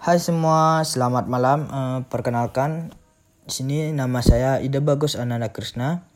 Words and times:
Hai 0.00 0.16
semua, 0.16 0.80
selamat 0.80 1.28
malam. 1.28 1.68
Uh, 1.68 2.00
perkenalkan, 2.08 2.96
di 3.44 3.52
sini 3.52 3.76
nama 3.92 4.24
saya 4.24 4.56
Ida 4.56 4.80
Bagus 4.80 5.12
Ananda 5.12 5.52
Krishna. 5.52 6.08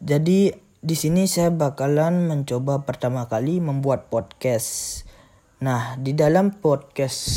Jadi 0.00 0.56
di 0.80 0.96
sini 0.96 1.28
saya 1.28 1.52
bakalan 1.52 2.32
mencoba 2.32 2.88
pertama 2.88 3.28
kali 3.28 3.60
membuat 3.60 4.08
podcast. 4.08 5.04
Nah, 5.60 6.00
di 6.00 6.16
dalam 6.16 6.48
podcast 6.64 7.28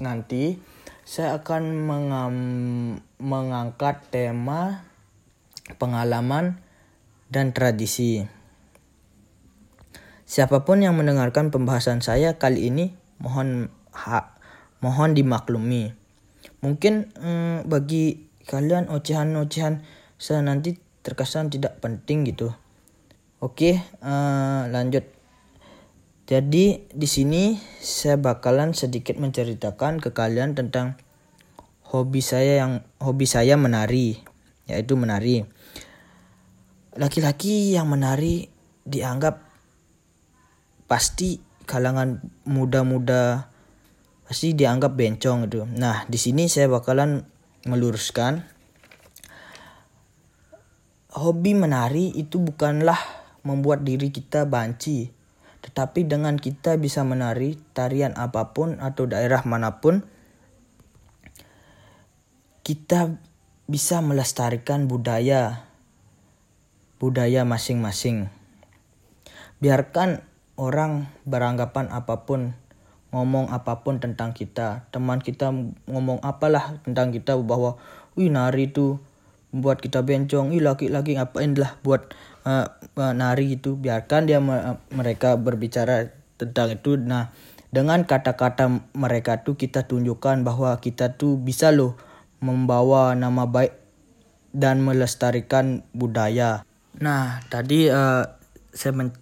nanti 0.00 0.56
saya 1.04 1.36
akan 1.44 1.62
mengam, 1.84 2.34
mengangkat 3.20 4.00
tema 4.08 4.88
pengalaman 5.76 6.56
dan 7.28 7.52
tradisi. 7.52 8.24
Siapa 10.24 10.64
pun 10.64 10.80
yang 10.80 10.96
mendengarkan 10.96 11.52
pembahasan 11.52 12.00
saya 12.00 12.40
kali 12.40 12.72
ini 12.72 12.96
mohon 13.20 13.68
ha, 13.92 14.39
mohon 14.80 15.12
dimaklumi. 15.16 15.92
Mungkin 16.60 17.12
hmm, 17.16 17.68
bagi 17.68 18.28
kalian 18.48 18.88
ocehan-ocehan 18.92 19.84
saya 20.20 20.40
nanti 20.44 20.76
terkesan 21.00 21.48
tidak 21.48 21.80
penting 21.80 22.28
gitu. 22.28 22.52
Oke, 23.40 23.80
uh, 24.04 24.68
lanjut. 24.68 25.08
Jadi 26.28 26.86
di 26.92 27.08
sini 27.08 27.58
saya 27.80 28.20
bakalan 28.20 28.76
sedikit 28.76 29.16
menceritakan 29.18 29.98
ke 29.98 30.12
kalian 30.12 30.54
tentang 30.54 31.00
hobi 31.90 32.22
saya 32.22 32.62
yang 32.62 32.86
hobi 33.02 33.26
saya 33.26 33.58
menari, 33.58 34.20
yaitu 34.70 34.94
menari. 34.94 35.42
Laki-laki 36.94 37.74
yang 37.74 37.90
menari 37.90 38.46
dianggap 38.86 39.42
pasti 40.86 41.42
kalangan 41.66 42.22
muda-muda 42.46 43.49
pasti 44.30 44.54
dianggap 44.54 44.94
bencong 44.94 45.50
itu. 45.50 45.66
Nah, 45.66 46.06
di 46.06 46.14
sini 46.14 46.46
saya 46.46 46.70
bakalan 46.70 47.26
meluruskan 47.66 48.46
hobi 51.10 51.58
menari 51.58 52.14
itu 52.14 52.38
bukanlah 52.38 52.94
membuat 53.42 53.82
diri 53.82 54.14
kita 54.14 54.46
banci, 54.46 55.10
tetapi 55.66 56.06
dengan 56.06 56.38
kita 56.38 56.78
bisa 56.78 57.02
menari 57.02 57.58
tarian 57.74 58.14
apa 58.14 58.54
pun 58.54 58.78
atau 58.78 59.10
daerah 59.10 59.42
mana 59.42 59.82
pun, 59.82 60.06
kita 62.62 63.18
bisa 63.66 63.98
melestarikan 63.98 64.86
budaya 64.86 65.66
budaya 67.02 67.42
masing-masing. 67.42 68.30
Biarkan 69.58 70.22
orang 70.54 71.10
beranggapan 71.26 71.90
apa 71.90 72.22
pun 72.28 72.54
ngomong 73.10 73.50
apa 73.50 73.82
pun 73.82 73.98
tentang 73.98 74.30
kita. 74.34 74.86
Teman 74.94 75.18
kita 75.22 75.50
ngomong 75.90 76.22
apalah 76.22 76.78
tentang 76.86 77.10
kita 77.10 77.34
bahwa 77.42 77.78
wih 78.14 78.30
nari 78.30 78.70
itu 78.70 79.02
buat 79.50 79.82
kita 79.82 80.06
bencong. 80.06 80.54
Ih 80.54 80.62
laki-laki 80.62 81.18
ngapain 81.18 81.54
lah 81.58 81.74
buat 81.82 82.14
uh, 82.46 82.70
uh, 82.94 83.12
nari 83.14 83.58
itu? 83.58 83.74
Biarkan 83.74 84.30
dia 84.30 84.38
uh, 84.38 84.78
mereka 84.94 85.34
berbicara 85.34 86.14
tentang 86.38 86.74
itu. 86.74 86.94
Nah 86.96 87.34
dengan 87.70 88.02
kata-kata 88.06 88.82
mereka 88.94 89.42
tuh 89.46 89.54
kita 89.54 89.86
tunjukkan 89.86 90.42
bahwa 90.42 90.74
kita 90.82 91.14
tuh 91.14 91.38
bisa 91.38 91.70
loh 91.70 91.94
membawa 92.42 93.14
nama 93.14 93.46
baik 93.46 93.74
dan 94.50 94.82
melestarikan 94.82 95.86
budaya. 95.94 96.66
Nah 96.98 97.42
tadi 97.50 97.90
uh, 97.90 98.26
saya 98.70 98.94
men 98.94 99.14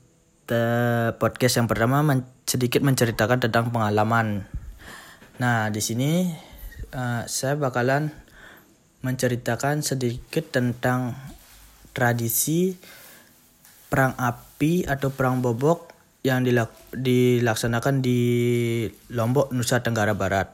podcast 1.20 1.61
yang 1.61 1.69
pertama 1.69 2.00
men 2.00 2.25
sedikit 2.49 2.81
menceritakan 2.81 3.45
tentang 3.45 3.69
pengalaman. 3.69 4.49
Nah, 5.37 5.69
di 5.69 5.85
sini 5.85 6.33
uh, 6.97 7.29
saya 7.29 7.61
bakalan 7.61 8.09
menceritakan 9.05 9.85
sedikit 9.85 10.49
tentang 10.49 11.15
tradisi 11.93 12.73
perang 13.93 14.17
api 14.17 14.89
atau 14.89 15.12
perang 15.12 15.45
bobok 15.45 15.93
yang 16.25 16.43
dilak 16.43 16.72
dilaksanakan 16.91 18.00
di 18.03 18.21
Lombok, 19.12 19.53
Nusa 19.55 19.84
Tenggara 19.84 20.17
Barat. 20.17 20.51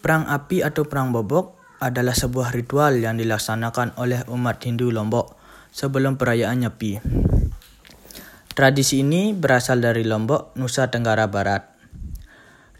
Perang 0.00 0.24
api 0.30 0.64
atau 0.64 0.88
perang 0.88 1.12
bobok 1.12 1.58
adalah 1.82 2.16
sebuah 2.16 2.56
ritual 2.56 2.96
yang 2.96 3.20
dilaksanakan 3.20 3.98
oleh 4.00 4.24
umat 4.32 4.62
Hindu 4.64 4.88
Lombok 4.88 5.36
sebelum 5.74 6.16
perayaan 6.16 6.64
Nyepi. 6.64 6.92
Tradisi 8.50 9.06
ini 9.06 9.30
berasal 9.30 9.78
dari 9.78 10.02
Lombok, 10.02 10.58
Nusa 10.58 10.90
Tenggara 10.90 11.30
Barat. 11.30 11.70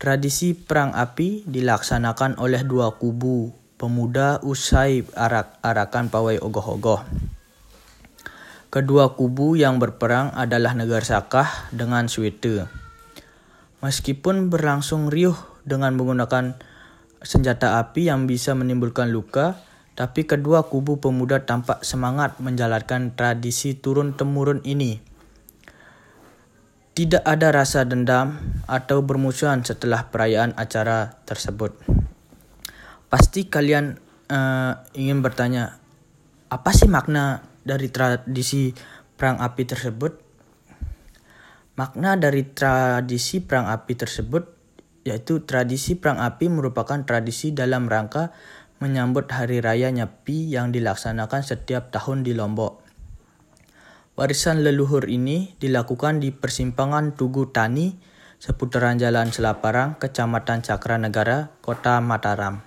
Tradisi 0.02 0.50
perang 0.58 0.90
api 0.98 1.46
dilaksanakan 1.46 2.42
oleh 2.42 2.66
dua 2.66 2.98
kubu 2.98 3.54
pemuda 3.78 4.42
usai 4.42 5.06
arak-arakan 5.14 6.10
pawai 6.10 6.42
ogoh-ogoh. 6.42 7.06
Kedua 8.66 9.14
kubu 9.14 9.54
yang 9.54 9.78
berperang 9.78 10.34
adalah 10.34 10.74
Negara 10.74 11.06
Sakah 11.06 11.70
dengan 11.70 12.10
Swete. 12.10 12.66
Meskipun 13.78 14.50
berlangsung 14.50 15.06
riuh 15.06 15.38
dengan 15.62 15.94
menggunakan 15.94 16.58
senjata 17.22 17.78
api 17.78 18.10
yang 18.10 18.26
bisa 18.26 18.58
menimbulkan 18.58 19.14
luka, 19.14 19.62
tapi 19.94 20.26
kedua 20.26 20.66
kubu 20.66 20.98
pemuda 20.98 21.46
tampak 21.46 21.86
semangat 21.86 22.42
menjalankan 22.42 23.14
tradisi 23.14 23.78
turun-temurun 23.78 24.66
ini 24.66 25.09
tidak 26.94 27.22
ada 27.22 27.54
rasa 27.54 27.86
dendam 27.86 28.40
atau 28.66 29.00
bermusuhan 29.00 29.62
setelah 29.62 30.10
perayaan 30.10 30.52
acara 30.58 31.22
tersebut. 31.24 31.74
Pasti 33.10 33.46
kalian 33.46 33.98
uh, 34.30 34.72
ingin 34.94 35.22
bertanya, 35.22 35.78
apa 36.50 36.70
sih 36.74 36.90
makna 36.90 37.46
dari 37.62 37.90
tradisi 37.90 38.74
perang 39.14 39.38
api 39.38 39.62
tersebut? 39.66 40.12
Makna 41.78 42.18
dari 42.18 42.44
tradisi 42.50 43.40
perang 43.40 43.70
api 43.70 43.92
tersebut 43.96 44.44
yaitu 45.00 45.48
tradisi 45.48 45.96
perang 45.96 46.20
api 46.20 46.52
merupakan 46.52 47.00
tradisi 47.08 47.56
dalam 47.56 47.88
rangka 47.88 48.36
menyambut 48.84 49.28
hari 49.32 49.60
raya 49.60 49.88
Nyepi 49.88 50.52
yang 50.52 50.72
dilaksanakan 50.72 51.40
setiap 51.44 51.88
tahun 51.92 52.24
di 52.24 52.36
Lombok. 52.36 52.89
Warisan 54.20 54.60
leluhur 54.60 55.08
ini 55.08 55.56
dilakukan 55.64 56.20
di 56.20 56.28
persimpangan 56.28 57.16
Tugu 57.16 57.48
Tani, 57.56 57.96
seputaran 58.36 59.00
Jalan 59.00 59.32
Selaparang, 59.32 59.96
Kecamatan 59.96 60.60
Cakranegara, 60.60 61.56
Kota 61.64 62.04
Mataram. 62.04 62.60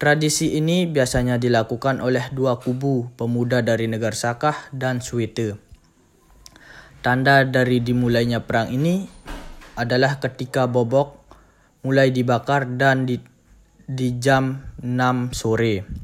Tradisi 0.00 0.56
ini 0.56 0.88
biasanya 0.88 1.36
dilakukan 1.36 2.00
oleh 2.00 2.32
dua 2.32 2.56
kubu 2.56 3.12
pemuda 3.20 3.60
dari 3.60 3.84
negara 3.84 4.16
Sakah 4.16 4.72
dan 4.72 5.04
Swete. 5.04 5.60
Tanda 7.04 7.44
dari 7.44 7.84
dimulainya 7.84 8.48
perang 8.48 8.72
ini 8.72 9.04
adalah 9.76 10.24
ketika 10.24 10.64
bobok 10.64 11.20
mulai 11.84 12.08
dibakar 12.08 12.80
dan 12.80 13.04
di, 13.04 13.20
di 13.84 14.16
jam 14.16 14.72
6 14.80 15.36
sore. 15.36 16.03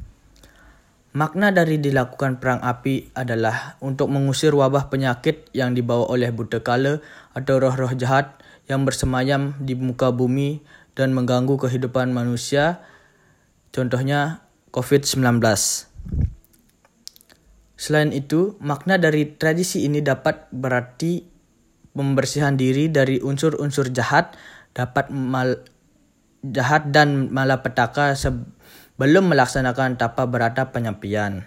Makna 1.11 1.51
dari 1.51 1.75
dilakukan 1.75 2.39
perang 2.39 2.63
api 2.63 3.11
adalah 3.11 3.75
untuk 3.83 4.07
mengusir 4.07 4.55
wabah 4.55 4.87
penyakit 4.87 5.51
yang 5.51 5.75
dibawa 5.75 6.07
oleh 6.07 6.31
buta 6.31 6.63
kala 6.63 7.03
atau 7.35 7.59
roh-roh 7.59 7.91
jahat 7.99 8.39
yang 8.71 8.87
bersemayam 8.87 9.51
di 9.59 9.75
muka 9.75 10.15
bumi 10.15 10.63
dan 10.95 11.11
mengganggu 11.11 11.59
kehidupan 11.59 12.15
manusia, 12.15 12.79
contohnya 13.75 14.47
COVID-19. 14.71 15.43
Selain 17.75 18.11
itu, 18.15 18.55
makna 18.63 18.95
dari 18.95 19.35
tradisi 19.35 19.83
ini 19.83 19.99
dapat 19.99 20.47
berarti 20.55 21.27
pembersihan 21.91 22.55
diri 22.55 22.87
dari 22.87 23.19
unsur-unsur 23.19 23.91
jahat 23.91 24.39
dapat 24.71 25.11
mal 25.11 25.59
jahat 26.41 26.89
dan 26.89 27.27
malapetaka 27.29 28.15
belum 29.01 29.33
melaksanakan 29.33 29.97
tapa 29.97 30.29
berata 30.29 30.69
penyepian. 30.69 31.41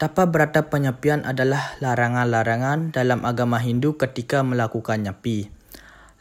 Tapa 0.00 0.24
berata 0.24 0.72
penyepian 0.72 1.28
adalah 1.28 1.76
larangan-larangan 1.84 2.88
dalam 2.88 3.20
agama 3.28 3.60
Hindu 3.60 4.00
ketika 4.00 4.40
melakukan 4.40 5.04
nyepi. 5.04 5.52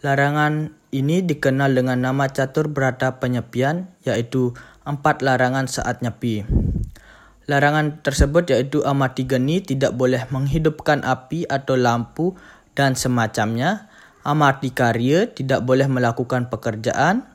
Larangan 0.03 0.75
ini 0.91 1.23
dikenal 1.23 1.71
dengan 1.71 2.03
nama 2.03 2.27
catur 2.27 2.67
berata 2.67 3.23
penyepian, 3.23 3.87
yaitu 4.03 4.51
empat 4.83 5.23
larangan 5.23 5.71
saat 5.71 6.03
nyepi. 6.03 6.43
Larangan 7.47 8.03
tersebut 8.03 8.51
yaitu 8.51 8.83
amati 8.83 9.31
geni 9.31 9.63
tidak 9.63 9.95
boleh 9.95 10.27
menghidupkan 10.27 11.07
api 11.07 11.47
atau 11.47 11.79
lampu 11.79 12.35
dan 12.75 12.99
semacamnya. 12.99 13.87
Amati 14.27 14.75
karya 14.75 15.31
tidak 15.31 15.63
boleh 15.63 15.87
melakukan 15.87 16.51
pekerjaan 16.51 17.31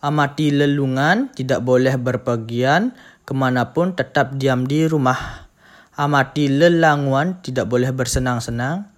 amati 0.00 0.52
lelungan, 0.52 1.32
tidak 1.32 1.60
boleh 1.64 1.96
berpergian 2.00 2.96
ke 3.28 3.32
mana 3.36 3.76
pun, 3.76 3.92
tetap 3.92 4.36
diam 4.36 4.64
di 4.64 4.88
rumah. 4.88 5.48
Amati 5.96 6.48
lelanguan, 6.48 7.44
tidak 7.44 7.68
boleh 7.68 7.92
bersenang-senang. 7.92 8.88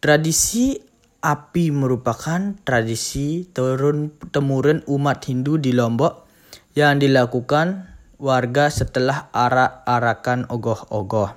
Tradisi 0.00 0.76
api 1.20 1.68
merupakan 1.72 2.56
tradisi 2.64 3.44
turun 3.52 4.08
temurun 4.32 4.80
umat 4.88 5.20
Hindu 5.28 5.60
di 5.60 5.76
Lombok 5.76 6.24
yang 6.72 6.96
dilakukan 6.96 7.92
warga 8.16 8.68
setelah 8.72 9.28
arak-arakan 9.32 10.48
ogoh-ogoh. 10.48 11.32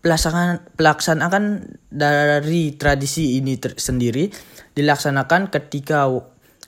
Pelaksanaan, 0.00 0.64
pelaksanaan 0.80 1.76
dari 1.92 2.72
tradisi 2.74 3.36
ini 3.36 3.60
sendiri 3.60 4.32
dilaksanakan 4.72 5.52
ketika 5.52 6.08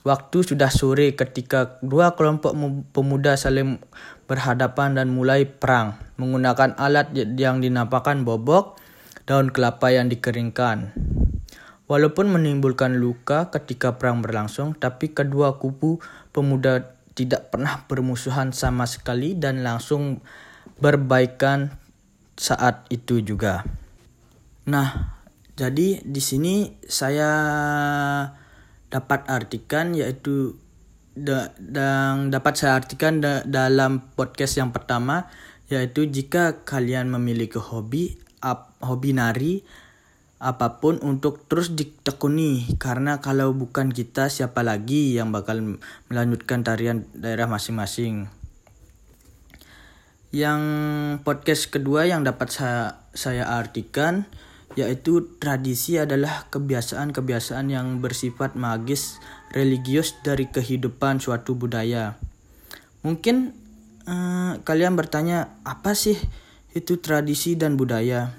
waktu 0.03 0.43
sudah 0.43 0.71
sore 0.71 1.15
ketika 1.15 1.79
dua 1.83 2.19
kelompok 2.19 2.55
pemuda 2.91 3.39
saling 3.39 3.79
berhadapan 4.27 4.99
dan 4.99 5.15
mulai 5.15 5.47
perang 5.47 5.99
menggunakan 6.19 6.75
alat 6.79 7.15
yang 7.15 7.63
dinapakan 7.63 8.27
bobok 8.27 8.79
daun 9.27 9.55
kelapa 9.55 9.95
yang 9.95 10.11
dikeringkan. 10.11 10.95
Walaupun 11.87 12.31
menimbulkan 12.31 12.97
luka 12.97 13.53
ketika 13.53 14.01
perang 14.01 14.25
berlangsung, 14.25 14.73
tapi 14.73 15.13
kedua 15.13 15.61
kubu 15.61 16.01
pemuda 16.33 16.97
tidak 17.13 17.53
pernah 17.53 17.85
bermusuhan 17.85 18.57
sama 18.57 18.89
sekali 18.89 19.37
dan 19.37 19.61
langsung 19.61 20.25
berbaikan 20.81 21.77
saat 22.39 22.89
itu 22.89 23.21
juga. 23.21 23.67
Nah, 24.65 25.21
jadi 25.53 26.01
di 26.01 26.23
sini 26.23 26.81
saya 26.87 27.29
dapat 28.93 29.25
artikan 29.33 29.97
yaitu 29.97 30.61
dan 31.17 32.33
dapat 32.33 32.55
saya 32.57 32.77
artikan 32.77 33.25
da, 33.25 33.41
dalam 33.45 34.13
podcast 34.13 34.61
yang 34.61 34.73
pertama 34.73 35.29
yaitu 35.73 36.05
jika 36.05 36.65
kalian 36.69 37.09
memiliki 37.09 37.57
hobi 37.57 38.21
ap, 38.45 38.77
hobi 38.85 39.17
nari 39.17 39.65
apa 40.43 40.83
pun 40.83 40.99
untuk 41.01 41.47
terus 41.47 41.73
ditekuni 41.73 42.75
karena 42.77 43.23
kalau 43.23 43.55
bukan 43.55 43.95
kita 43.95 44.27
siapa 44.27 44.67
lagi 44.67 45.15
yang 45.15 45.31
bakal 45.31 45.79
melanjutkan 46.11 46.67
tarian 46.67 47.07
daerah 47.15 47.47
masing-masing. 47.47 48.27
Yang 50.35 50.63
podcast 51.23 51.71
kedua 51.71 52.11
yang 52.11 52.27
dapat 52.27 52.51
saya, 52.51 53.07
saya 53.15 53.47
artikan 53.55 54.27
yaitu 54.75 55.37
tradisi 55.37 56.01
adalah 56.01 56.49
kebiasaan-kebiasaan 56.49 57.69
yang 57.69 58.01
bersifat 58.01 58.57
magis 58.57 59.21
religius 59.53 60.17
dari 60.25 60.49
kehidupan 60.49 61.21
suatu 61.21 61.53
budaya. 61.55 62.17
Mungkin 63.05 63.53
uh, 64.09 64.63
kalian 64.65 64.97
bertanya 64.97 65.61
apa 65.67 65.93
sih 65.93 66.17
itu 66.73 66.99
tradisi 66.99 67.59
dan 67.59 67.77
budaya? 67.77 68.33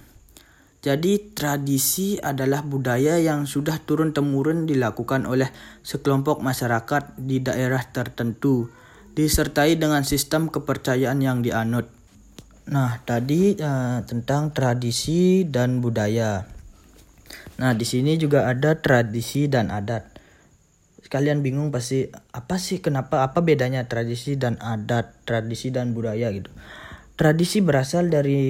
Jadi 0.84 1.32
tradisi 1.32 2.20
adalah 2.20 2.60
budaya 2.60 3.16
yang 3.16 3.48
sudah 3.48 3.80
turun 3.80 4.12
temurun 4.12 4.68
dilakukan 4.68 5.24
oleh 5.24 5.48
sekelompok 5.80 6.44
masyarakat 6.44 7.16
di 7.16 7.40
daerah 7.40 7.80
tertentu 7.88 8.68
disertai 9.16 9.80
dengan 9.80 10.04
sistem 10.04 10.52
kepercayaan 10.52 11.24
yang 11.24 11.40
dianut. 11.40 12.03
Nah, 12.64 13.04
tadi 13.04 13.60
uh, 13.60 14.00
tentang 14.08 14.56
tradisi 14.56 15.44
dan 15.44 15.84
budaya. 15.84 16.48
Nah, 17.60 17.76
di 17.76 17.84
sini 17.84 18.16
juga 18.16 18.48
ada 18.48 18.80
tradisi 18.80 19.52
dan 19.52 19.68
adat. 19.68 20.08
Kalian 21.12 21.46
bingung 21.46 21.70
pasti 21.70 22.10
apa 22.34 22.58
sih 22.58 22.82
kenapa 22.82 23.22
apa 23.22 23.44
bedanya 23.46 23.86
tradisi 23.86 24.34
dan 24.34 24.58
adat, 24.58 25.14
tradisi 25.28 25.70
dan 25.70 25.94
budaya 25.94 26.32
gitu. 26.34 26.50
Tradisi 27.14 27.62
berasal 27.62 28.10
dari 28.10 28.42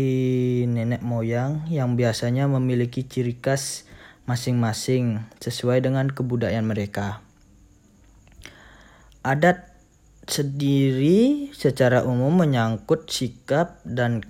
nenek 0.64 1.04
moyang 1.04 1.68
yang 1.68 2.00
biasanya 2.00 2.48
memiliki 2.48 3.04
ciri 3.04 3.36
khas 3.36 3.84
masing-masing 4.24 5.20
sesuai 5.44 5.84
dengan 5.84 6.08
kebudayaan 6.08 6.64
mereka. 6.64 7.20
Adat 9.20 9.73
sendiri 10.28 11.52
secara 11.52 12.08
umum 12.08 12.44
menyangkut 12.44 13.12
sikap 13.12 13.84
dan 13.84 14.24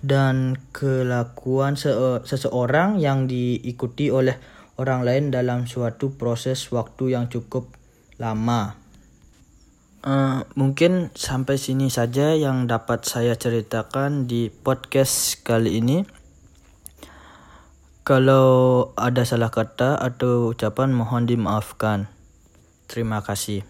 dan 0.00 0.56
kelakuan 0.72 1.76
se 1.76 1.92
seseorang 2.24 2.96
yang 3.00 3.28
diikuti 3.28 4.08
oleh 4.08 4.40
orang 4.80 5.04
lain 5.04 5.28
dalam 5.28 5.68
suatu 5.68 6.16
proses 6.16 6.72
waktu 6.72 7.12
yang 7.12 7.28
cukup 7.28 7.68
lama. 8.16 8.80
Uh, 10.00 10.48
mungkin 10.56 11.12
sampai 11.12 11.60
sini 11.60 11.92
saja 11.92 12.32
yang 12.32 12.64
dapat 12.64 13.04
saya 13.04 13.36
ceritakan 13.36 14.24
di 14.24 14.48
podcast 14.48 15.44
kali 15.44 15.76
ini. 15.84 16.08
Kalau 18.00 18.90
ada 18.96 19.28
salah 19.28 19.52
kata 19.52 20.00
atau 20.00 20.56
ucapan 20.56 20.96
mohon 20.96 21.28
dimaafkan. 21.28 22.08
Terima 22.88 23.20
kasih. 23.20 23.69